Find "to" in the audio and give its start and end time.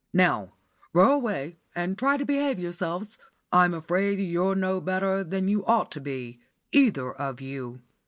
5.91-6.01